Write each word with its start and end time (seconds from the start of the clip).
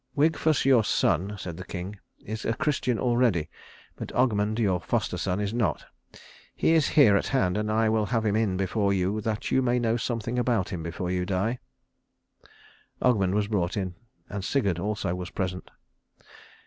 "Wigfus 0.17 0.65
your 0.65 0.83
son," 0.83 1.35
said 1.37 1.57
the 1.57 1.63
king, 1.63 1.99
"is 2.25 2.43
a 2.43 2.55
Christian 2.55 2.97
already; 2.97 3.51
but 3.95 4.11
Ogmund 4.15 4.57
your 4.57 4.79
foster 4.81 5.15
son 5.15 5.39
is 5.39 5.53
not. 5.53 5.85
He 6.55 6.71
is 6.73 6.87
here 6.97 7.15
at 7.15 7.27
hand, 7.27 7.55
and 7.55 7.71
I 7.71 7.87
will 7.87 8.07
have 8.07 8.25
him 8.25 8.35
in 8.35 8.57
before 8.57 8.93
you 8.93 9.21
that 9.21 9.51
you 9.51 9.61
may 9.61 9.77
know 9.77 9.97
something 9.97 10.39
about 10.39 10.69
him 10.69 10.81
before 10.81 11.11
you 11.11 11.23
die." 11.23 11.59
Ogmund 12.99 13.35
was 13.35 13.47
brought 13.47 13.77
in, 13.77 13.93
and 14.27 14.43
Sigurd 14.43 14.79
also 14.79 15.13
was 15.13 15.29
present. 15.29 15.69